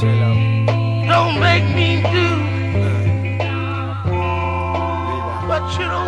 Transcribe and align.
Don't 0.00 1.40
make 1.40 1.64
me 1.74 2.00
do 2.02 2.28
uh. 4.06 4.18
what 5.48 5.72
you 5.72 5.86
don't 5.88 6.07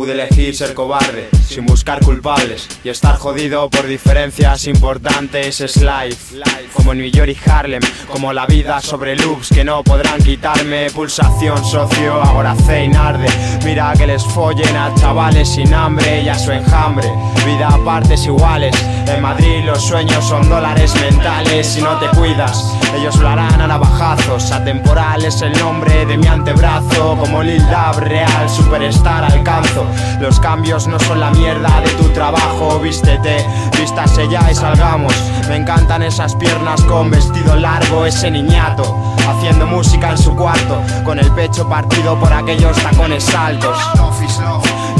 Pude 0.00 0.12
elegir 0.12 0.56
ser 0.56 0.72
cobarde 0.72 1.28
sin 1.50 1.66
buscar 1.66 2.00
culpables 2.00 2.68
y 2.84 2.88
estar 2.88 3.16
jodido 3.16 3.68
por 3.68 3.86
diferencias 3.86 4.66
importantes 4.66 5.60
es 5.60 5.76
life. 5.76 6.40
Como 6.72 6.94
New 6.94 7.10
York 7.10 7.36
y 7.36 7.50
Harlem, 7.50 7.82
como 8.08 8.32
la 8.32 8.46
vida 8.46 8.80
sobre 8.80 9.16
loops 9.16 9.48
que 9.48 9.64
no 9.64 9.82
podrán 9.82 10.22
quitarme. 10.22 10.90
Pulsación 10.90 11.62
socio, 11.64 12.14
ahora 12.14 12.54
y 12.68 12.94
arde. 12.94 13.26
Mira 13.64 13.92
que 13.98 14.06
les 14.06 14.24
follen 14.24 14.76
a 14.76 14.94
chavales 14.94 15.48
sin 15.48 15.74
hambre 15.74 16.22
y 16.22 16.28
a 16.28 16.38
su 16.38 16.52
enjambre. 16.52 17.08
Vida 17.44 17.68
a 17.68 17.84
partes 17.84 18.24
iguales. 18.26 18.74
En 19.06 19.20
Madrid 19.20 19.64
los 19.64 19.82
sueños 19.82 20.24
son 20.24 20.48
dólares 20.48 20.94
mentales 20.94 21.66
si 21.66 21.82
no 21.82 21.98
te 21.98 22.06
cuidas. 22.16 22.64
Ellos 22.96 23.16
lo 23.16 23.28
harán 23.28 23.60
a 23.60 23.66
navajazos. 23.66 24.52
Atemporal 24.52 25.24
es 25.24 25.42
el 25.42 25.52
nombre 25.58 26.06
de 26.06 26.16
mi 26.16 26.28
antebrazo. 26.28 27.16
Como 27.18 27.42
Lil 27.42 27.66
Dab, 27.66 27.98
real 27.98 28.48
superstar 28.48 29.24
alcanzo. 29.24 29.89
Los 30.20 30.40
cambios 30.40 30.86
no 30.86 30.98
son 31.00 31.20
la 31.20 31.30
mierda 31.30 31.80
de 31.80 31.90
tu 31.90 32.08
trabajo. 32.10 32.78
Vístete, 32.80 33.46
vístase 33.78 34.28
ya 34.28 34.50
y 34.50 34.54
salgamos. 34.54 35.14
Me 35.48 35.56
encantan 35.56 36.02
esas 36.02 36.34
piernas 36.36 36.80
con 36.82 37.10
vestido 37.10 37.56
largo, 37.56 38.06
ese 38.06 38.30
niñato. 38.30 38.96
Haciendo 39.28 39.66
música 39.66 40.10
en 40.10 40.18
su 40.18 40.34
cuarto, 40.34 40.82
con 41.04 41.18
el 41.18 41.30
pecho 41.32 41.68
partido 41.68 42.18
por 42.18 42.32
aquellos 42.32 42.76
tacones 42.82 43.34
altos. 43.34 43.76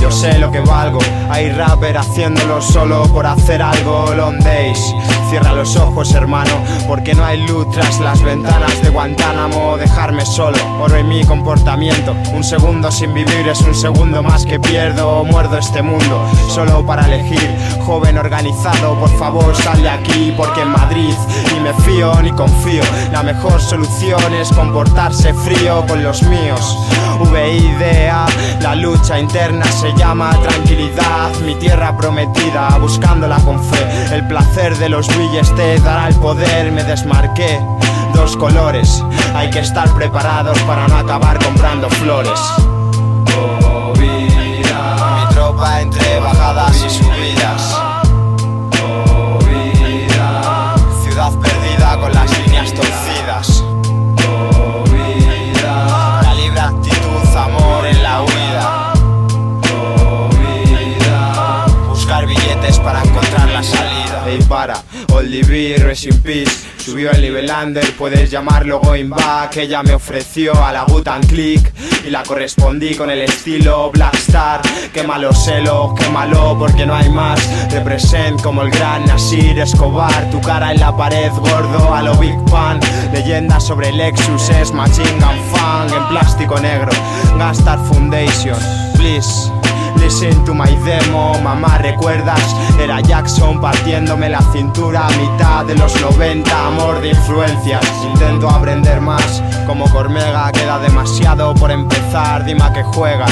Yo 0.01 0.11
sé 0.11 0.39
lo 0.39 0.51
que 0.51 0.61
valgo, 0.61 0.99
hay 1.29 1.51
rapper 1.51 1.99
haciéndolo 1.99 2.61
solo 2.63 3.03
por 3.13 3.27
hacer 3.27 3.63
algo. 3.63 4.15
Long 4.15 4.39
days, 4.39 4.95
cierra 5.29 5.53
los 5.53 5.77
ojos, 5.77 6.13
hermano, 6.15 6.53
porque 6.89 7.15
no 7.15 7.25
hay 7.25 7.47
luz 7.47 7.71
tras 7.71 8.01
las 8.01 8.23
ventanas 8.23 8.83
de 8.83 8.89
Guantánamo. 8.89 9.77
Dejarme 9.77 10.25
solo, 10.25 10.59
oro 10.81 10.97
en 10.97 11.09
mi 11.09 11.23
comportamiento. 11.25 12.17
Un 12.33 12.43
segundo 12.43 12.91
sin 12.91 13.13
vivir 13.13 13.49
es 13.49 13.61
un 13.61 13.75
segundo 13.75 14.23
más 14.23 14.47
que 14.47 14.59
pierdo. 14.59 15.25
Muerdo 15.25 15.59
este 15.59 15.83
mundo 15.83 16.27
solo 16.49 16.85
para 16.85 17.05
elegir. 17.07 17.51
Joven 17.85 18.19
organizado, 18.19 18.99
por 18.99 19.11
favor 19.19 19.55
sal 19.55 19.83
de 19.83 19.91
aquí, 19.91 20.33
porque 20.37 20.63
en 20.63 20.71
Madrid 20.71 21.15
ni 21.53 21.61
me 21.61 21.75
fío 21.75 22.21
ni 22.23 22.31
confío. 22.33 22.83
La 23.13 23.23
mejor 23.23 23.61
solución 23.61 24.35
es 24.35 24.51
comportarse 24.51 25.35
frío 25.35 25.85
con 25.87 26.03
los 26.03 26.23
míos. 26.23 26.79
VIDA, 27.31 28.27
la 28.61 28.75
lucha 28.75 29.19
interna 29.19 29.65
se 29.67 29.90
llama 29.95 30.31
tranquilidad, 30.43 31.31
mi 31.45 31.55
tierra 31.55 31.97
prometida, 31.97 32.77
buscándola 32.79 33.37
con 33.39 33.63
fe. 33.63 34.15
El 34.15 34.27
placer 34.27 34.77
de 34.79 34.89
los 34.89 35.09
villes 35.17 35.55
te 35.55 35.79
dará 35.81 36.09
el 36.09 36.15
poder, 36.17 36.73
me 36.73 36.83
desmarqué. 36.85 37.61
Dos 38.15 38.37
colores, 38.37 39.03
hay 39.35 39.51
que 39.51 39.61
estar 39.61 39.89
preparados 39.95 40.59
para 40.61 40.87
no 40.89 40.97
acabar 40.97 41.43
comprando 41.43 41.89
flores. 41.91 42.41
Oh, 43.39 43.93
mi 43.99 45.35
tropa 45.35 45.81
entre 45.81 46.21
bajadas 46.21 46.85
y 46.85 46.91
subidas. 46.91 47.90
Salida. 64.31 64.43
Ey, 64.43 64.43
para, 64.49 64.83
Olivier, 65.13 65.95
in 66.05 66.23
peace. 66.23 66.71
Subió 66.79 67.11
el 67.11 67.21
nivel 67.21 67.51
under, 67.51 67.85
puedes 67.97 68.31
llamarlo 68.31 68.81
going 68.81 69.11
back. 69.11 69.57
Ella 69.57 69.83
me 69.83 69.95
ofreció 69.95 70.53
a 70.65 70.73
la 70.73 70.85
Gutan 70.85 71.23
Click 71.23 71.73
y 72.07 72.11
la 72.11 72.23
correspondí 72.23 72.95
con 72.95 73.11
el 73.11 73.21
estilo 73.21 73.91
Black 73.93 74.15
Star. 74.15 74.63
Qué 74.93 75.03
malo 75.03 75.33
celo, 75.33 75.95
qué 75.97 76.09
malo 76.09 76.57
porque 76.59 76.87
no 76.87 76.95
hay 76.95 77.09
más. 77.11 77.41
Represent 77.71 78.41
como 78.43 78.63
el 78.63 78.71
gran 78.71 79.05
Nasir 79.05 79.59
Escobar. 79.59 80.31
Tu 80.31 80.41
cara 80.41 80.73
en 80.73 80.81
la 80.81 80.97
pared, 80.97 81.31
gordo 81.33 81.95
a 81.95 82.03
lo 82.03 82.15
Big 82.17 82.37
Pan. 82.51 82.81
Leyenda 83.13 83.61
sobre 83.61 83.93
Lexus 83.93 84.49
es 84.51 84.73
Machine 84.73 85.13
Gun 85.13 85.53
Fang 85.53 85.93
en 85.93 86.09
plástico 86.09 86.59
negro. 86.59 86.91
Gastar 87.39 87.79
Foundation, 87.87 88.59
please. 88.97 89.51
Listen 90.11 90.45
to 90.45 90.53
my 90.53 90.67
demo, 90.85 91.39
mamá, 91.41 91.79
¿recuerdas? 91.79 92.43
Era 92.81 93.01
Jackson 93.01 93.61
partiéndome 93.61 94.29
la 94.29 94.43
cintura 94.53 95.07
mitad 95.11 95.65
de 95.65 95.77
los 95.77 95.99
90, 96.01 96.67
amor 96.67 97.01
de 97.01 97.11
influencias. 97.11 97.81
Intento 98.03 98.51
aprender 98.51 99.01
más, 99.01 99.41
como 99.69 99.89
Cormega, 99.89 100.51
queda 100.51 100.81
demasiado 100.81 101.55
por 101.55 101.71
empezar, 101.71 102.45
dime 102.45 102.65
a 102.65 102.73
qué 102.73 102.83
juega. 102.83 103.27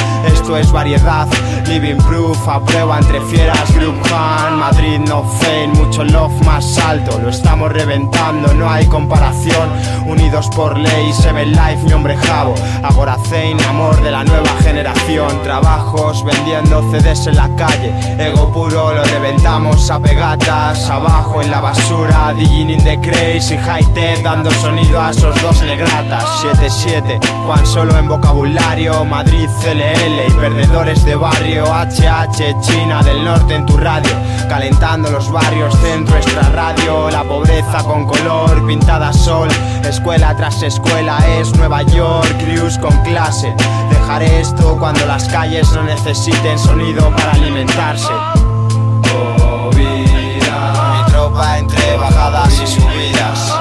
Esto 0.48 0.56
es 0.56 0.72
variedad, 0.72 1.28
living 1.66 1.98
proof, 1.98 2.48
a 2.48 2.59
prueba 2.64 2.97
entre 2.97 3.20
fieras, 3.20 3.70
Group 3.75 4.00
Han, 4.10 4.59
Madrid, 4.59 4.98
no 5.06 5.22
fame, 5.22 5.75
mucho 5.75 6.04
love 6.04 6.32
más 6.47 6.78
alto, 6.78 7.19
lo 7.19 7.28
estamos 7.28 7.70
reventando, 7.70 8.54
no 8.54 8.70
hay 8.70 8.87
comparación. 8.87 9.69
Unidos 10.06 10.48
por 10.56 10.78
ley, 10.78 11.12
Seven 11.12 11.53
Life, 11.53 11.82
mi 11.84 11.92
hombre 11.92 12.16
Javo, 12.16 12.54
Agora 12.82 13.19
Zane, 13.28 13.62
amor 13.69 14.00
de 14.03 14.10
la 14.10 14.25
nueva 14.25 14.48
generación, 14.62 15.28
trabajos 15.42 16.25
vendiendo 16.25 16.81
CDs 16.91 17.26
en 17.26 17.37
la 17.37 17.54
calle, 17.56 17.92
ego 18.19 18.50
puro 18.50 18.94
lo 18.94 19.04
reventamos 19.04 19.91
a 19.91 20.00
pegatas, 20.00 20.88
abajo 20.88 21.42
en 21.42 21.50
la 21.50 21.60
basura, 21.60 22.32
digging 22.32 22.70
in 22.70 22.82
the 22.84 22.98
crazy, 23.03 23.58
high 23.58 23.84
tech, 23.92 24.22
dando 24.22 24.50
sonido 24.53 24.98
a 24.98 25.10
esos 25.10 25.38
dos 25.42 25.60
negratas. 25.60 26.25
7-7, 26.42 27.20
Juan 27.44 27.66
solo 27.66 27.98
en 27.98 28.08
vocabulario, 28.08 29.04
Madrid 29.04 29.47
CLL 29.60 30.26
y 30.26 30.38
perdedores 30.38 31.04
de 31.04 31.16
barrio, 31.16 31.65
HH, 31.65 32.60
China 32.60 33.03
del 33.03 33.25
norte 33.25 33.54
en 33.54 33.66
tu 33.66 33.76
radio, 33.76 34.10
calentando 34.49 35.10
los 35.10 35.31
barrios, 35.31 35.75
centro 35.81 36.16
extra 36.16 36.43
radio, 36.50 37.10
la 37.10 37.25
pobreza 37.25 37.82
con 37.84 38.06
color, 38.06 38.65
pintada 38.66 39.12
sol, 39.12 39.49
escuela 39.84 40.37
tras 40.37 40.62
escuela 40.62 41.19
es 41.38 41.54
Nueva 41.56 41.82
York, 41.82 42.28
Cruz 42.38 42.78
con 42.78 42.97
clase. 43.03 43.54
Dejaré 43.91 44.41
esto 44.41 44.76
cuando 44.78 45.04
las 45.06 45.28
calles 45.28 45.71
no 45.72 45.82
necesiten 45.82 46.59
sonido 46.59 47.10
para 47.16 47.32
alimentarse. 47.32 48.12
Oh, 49.15 49.70
mi 49.75 51.10
tropa 51.10 51.59
entre 51.59 51.97
bajadas 51.97 52.60
y 52.60 52.66
subidas. 52.66 53.57